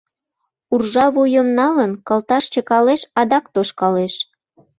Уржа 0.73 1.05
вуйым 1.13 1.47
налын, 1.59 1.91
кылташ 2.07 2.43
чыкалеш, 2.53 3.01
адак 3.19 3.45
тошкалеш. 3.53 4.13